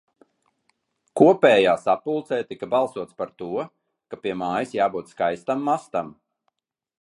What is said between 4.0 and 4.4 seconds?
ka pie